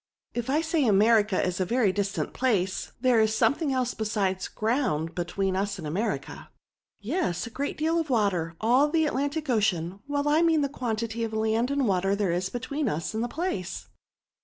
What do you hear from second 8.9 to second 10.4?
At lantic Ocean; well,